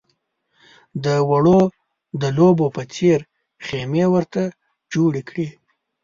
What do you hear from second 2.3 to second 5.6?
لوبو په څېر خېمې ورته جوړې کړې.